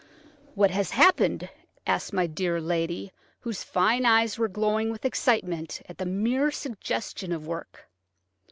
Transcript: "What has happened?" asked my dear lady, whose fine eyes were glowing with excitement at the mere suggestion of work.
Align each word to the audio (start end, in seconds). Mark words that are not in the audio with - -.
"What 0.55 0.71
has 0.71 0.89
happened?" 0.89 1.47
asked 1.85 2.11
my 2.11 2.25
dear 2.25 2.59
lady, 2.59 3.11
whose 3.41 3.63
fine 3.63 4.03
eyes 4.03 4.35
were 4.35 4.47
glowing 4.47 4.89
with 4.91 5.05
excitement 5.05 5.83
at 5.87 5.99
the 5.99 6.07
mere 6.07 6.49
suggestion 6.49 7.31
of 7.31 7.45
work. 7.45 7.87